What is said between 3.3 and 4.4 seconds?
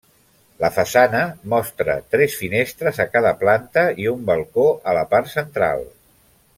planta i un